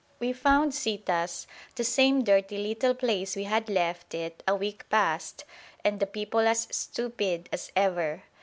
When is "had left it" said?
3.43-4.41